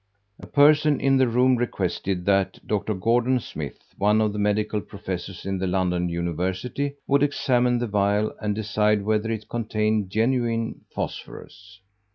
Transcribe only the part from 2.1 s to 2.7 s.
that